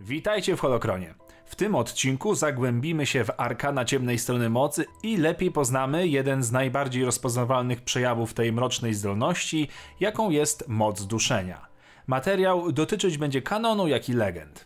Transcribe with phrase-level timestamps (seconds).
[0.00, 1.14] Witajcie w Holokronie.
[1.44, 6.52] W tym odcinku zagłębimy się w arkana ciemnej strony mocy i lepiej poznamy jeden z
[6.52, 9.68] najbardziej rozpoznawalnych przejawów tej mrocznej zdolności,
[10.00, 11.66] jaką jest moc duszenia.
[12.06, 14.64] Materiał dotyczyć będzie kanonu, jak i legend.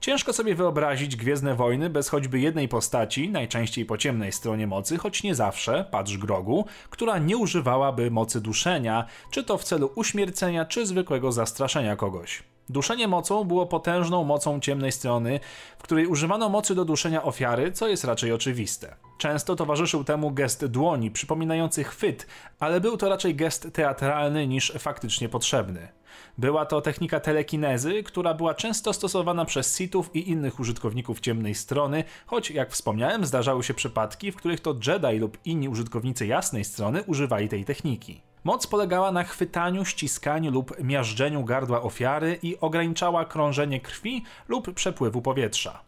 [0.00, 5.22] Ciężko sobie wyobrazić Gwiezdne Wojny bez choćby jednej postaci, najczęściej po ciemnej stronie mocy, choć
[5.22, 10.86] nie zawsze, patrz Grogu, która nie używałaby mocy duszenia, czy to w celu uśmiercenia, czy
[10.86, 12.42] zwykłego zastraszenia kogoś.
[12.70, 15.40] Duszenie mocą było potężną mocą ciemnej strony,
[15.78, 18.96] w której używano mocy do duszenia ofiary, co jest raczej oczywiste.
[19.18, 22.26] Często towarzyszył temu gest dłoni, przypominający chwyt,
[22.58, 25.88] ale był to raczej gest teatralny niż faktycznie potrzebny.
[26.38, 32.04] Była to technika telekinezy, która była często stosowana przez Sithów i innych użytkowników ciemnej strony,
[32.26, 37.02] choć jak wspomniałem, zdarzały się przypadki, w których to Jedi lub inni użytkownicy jasnej strony
[37.02, 38.27] używali tej techniki.
[38.48, 45.22] Moc polegała na chwytaniu, ściskaniu lub miażdżeniu gardła ofiary i ograniczała krążenie krwi lub przepływu
[45.22, 45.80] powietrza.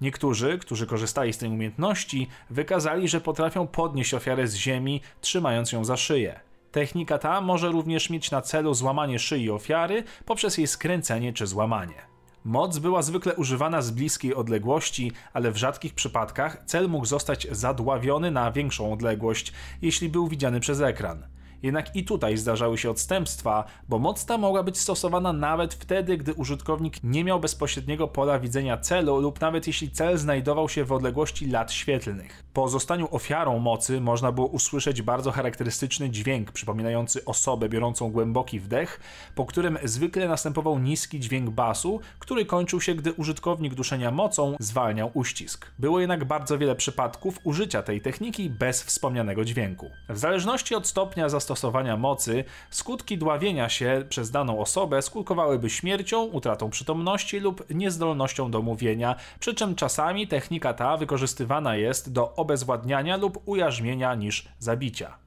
[0.00, 5.84] Niektórzy, którzy korzystali z tej umiejętności, wykazali, że potrafią podnieść ofiarę z ziemi, trzymając ją
[5.84, 6.40] za szyję.
[6.72, 12.02] Technika ta może również mieć na celu złamanie szyi ofiary poprzez jej skręcenie czy złamanie.
[12.44, 18.30] Moc była zwykle używana z bliskiej odległości, ale w rzadkich przypadkach cel mógł zostać zadławiony
[18.30, 21.34] na większą odległość, jeśli był widziany przez ekran.
[21.64, 26.34] Jednak i tutaj zdarzały się odstępstwa, bo moc ta mogła być stosowana nawet wtedy, gdy
[26.34, 31.46] użytkownik nie miał bezpośredniego pola widzenia celu lub nawet jeśli cel znajdował się w odległości
[31.46, 32.43] lat świetlnych.
[32.54, 39.00] Po zostaniu ofiarą mocy można było usłyszeć bardzo charakterystyczny dźwięk przypominający osobę biorącą głęboki wdech,
[39.34, 45.10] po którym zwykle następował niski dźwięk basu, który kończył się, gdy użytkownik duszenia mocą zwalniał
[45.14, 45.66] uścisk.
[45.78, 49.90] Było jednak bardzo wiele przypadków użycia tej techniki bez wspomnianego dźwięku.
[50.08, 56.24] W zależności od stopnia zastosowania stosowania mocy, skutki dławienia się przez daną osobę skutkowałyby śmiercią,
[56.24, 63.16] utratą przytomności lub niezdolnością do mówienia, przy czym czasami technika ta wykorzystywana jest do obezwładniania
[63.16, 65.23] lub ujarzmienia niż zabicia.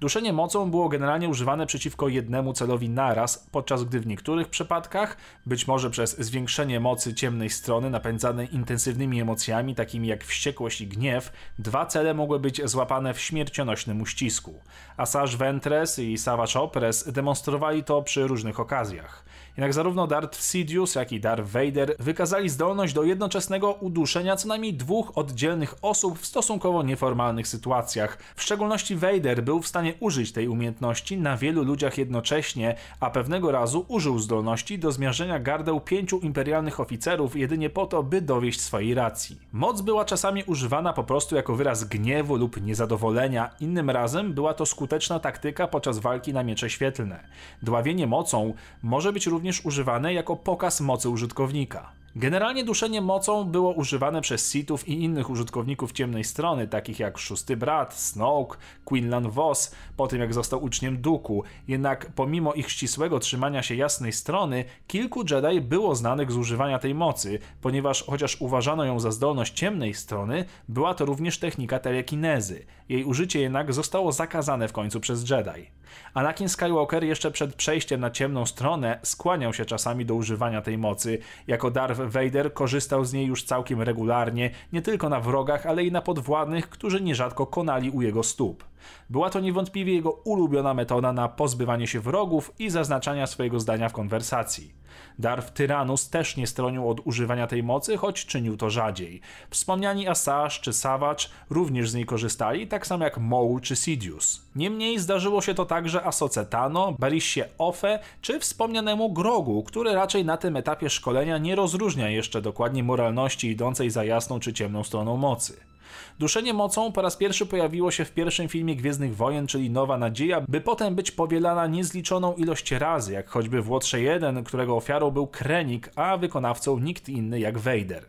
[0.00, 5.16] Duszenie mocą było generalnie używane przeciwko jednemu celowi naraz, podczas gdy w niektórych przypadkach,
[5.46, 11.32] być może przez zwiększenie mocy ciemnej strony napędzanej intensywnymi emocjami takimi jak wściekłość i gniew,
[11.58, 14.54] dwa cele mogły być złapane w śmiercionośnym uścisku.
[14.96, 19.24] Asajj Ventress i Savage Opress demonstrowali to przy różnych okazjach.
[19.56, 24.74] Jednak zarówno Darth Sidious, jak i Darth Vader wykazali zdolność do jednoczesnego uduszenia co najmniej
[24.74, 28.18] dwóch oddzielnych osób w stosunkowo nieformalnych sytuacjach.
[28.36, 33.52] W szczególności Vader był w stanie użyć tej umiejętności na wielu ludziach jednocześnie, a pewnego
[33.52, 38.94] razu użył zdolności do zmiażdżenia gardeł pięciu imperialnych oficerów jedynie po to, by dowieść swojej
[38.94, 39.38] racji.
[39.52, 44.66] Moc była czasami używana po prostu jako wyraz gniewu lub niezadowolenia, innym razem była to
[44.66, 47.20] skuteczna taktyka podczas walki na miecze świetlne.
[47.62, 51.99] Dławienie mocą może być również używane jako pokaz mocy użytkownika.
[52.16, 57.56] Generalnie duszenie mocą było używane przez Sithów i innych użytkowników ciemnej strony, takich jak Szósty
[57.56, 61.42] Brat, Snoke, Quinlan Vos, po tym jak został uczniem Duku.
[61.68, 66.94] Jednak pomimo ich ścisłego trzymania się jasnej strony, kilku Jedi było znanych z używania tej
[66.94, 72.66] mocy, ponieważ chociaż uważano ją za zdolność ciemnej strony, była to również technika telekinezy.
[72.88, 75.79] Jej użycie jednak zostało zakazane w końcu przez Jedi.
[76.14, 81.18] Anakin Skywalker jeszcze przed przejściem na ciemną stronę skłaniał się czasami do używania tej mocy.
[81.46, 85.92] Jako Darth Vader korzystał z niej już całkiem regularnie, nie tylko na wrogach, ale i
[85.92, 88.64] na podwładnych, którzy nierzadko konali u jego stóp.
[89.10, 93.92] Była to niewątpliwie jego ulubiona metoda na pozbywanie się wrogów i zaznaczania swojego zdania w
[93.92, 94.79] konwersacji.
[95.18, 99.20] Darth Tyrannus też nie stronił od używania tej mocy, choć czynił to rzadziej.
[99.50, 104.42] Wspomniani Asajj czy Savage również z niej korzystali, tak samo jak Maul czy Sidious.
[104.56, 110.56] Niemniej zdarzyło się to także Asocetano, Barissie Ofe czy wspomnianemu Grogu, który raczej na tym
[110.56, 115.69] etapie szkolenia nie rozróżnia jeszcze dokładnie moralności idącej za jasną czy ciemną stroną mocy.
[116.18, 120.40] Duszenie mocą po raz pierwszy pojawiło się w pierwszym filmie Gwiezdnych Wojen, czyli Nowa Nadzieja,
[120.48, 125.26] by potem być powielana niezliczoną ilość razy, jak choćby w Łotrze 1, którego ofiarą był
[125.26, 128.04] Krenik, a wykonawcą nikt inny jak Vader.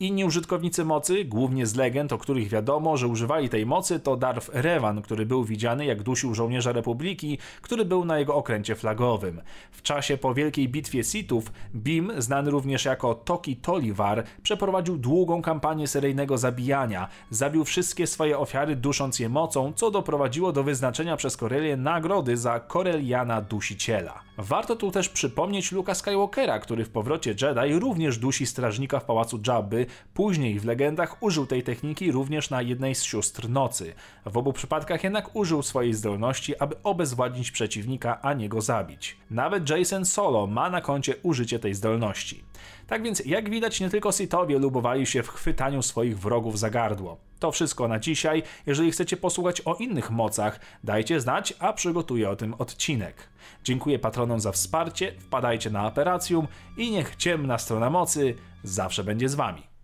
[0.00, 4.50] Inni użytkownicy mocy, głównie z legend, o których wiadomo, że używali tej mocy, to Darth
[4.52, 9.42] Revan, który był widziany jak dusił żołnierza Republiki, który był na jego okręcie flagowym.
[9.70, 15.88] W czasie po wielkiej bitwie Sithów, Bim, znany również jako Toki Tolivar, przeprowadził długą kampanię
[15.88, 17.08] seryjnego zabijania.
[17.30, 22.60] Zabił wszystkie swoje ofiary, dusząc je mocą, co doprowadziło do wyznaczenia przez Korelię nagrody za
[22.60, 24.26] Koreliana Dusiciela.
[24.38, 29.40] Warto tu też przypomnieć Luka Skywalkera, który w powrocie Jedi również dusi strażnika w pałacu
[29.46, 33.94] Jabby, później w legendach użył tej techniki również na jednej z sióstr nocy.
[34.26, 39.16] W obu przypadkach jednak użył swojej zdolności, aby obezwładnić przeciwnika, a nie go zabić.
[39.30, 42.44] Nawet Jason Solo ma na koncie użycie tej zdolności.
[42.86, 47.18] Tak więc, jak widać, nie tylko Sithowie lubowali się w chwytaniu swoich wrogów za gardło.
[47.38, 48.42] To wszystko na dzisiaj.
[48.66, 53.28] Jeżeli chcecie posłuchać o innych mocach, dajcie znać, a przygotuję o tym odcinek.
[53.64, 59.34] Dziękuję patronom za wsparcie, wpadajcie na Aperacjum i niech ciemna strona mocy zawsze będzie z
[59.34, 59.75] wami.